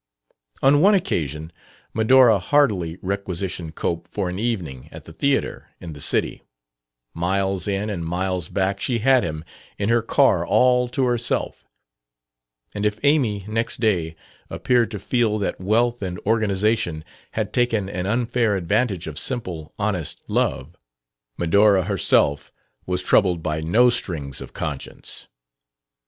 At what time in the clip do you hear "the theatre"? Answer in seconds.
5.05-5.67